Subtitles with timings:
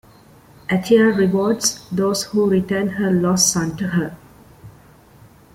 [0.67, 4.17] Atia rewards those who return her lost son to her.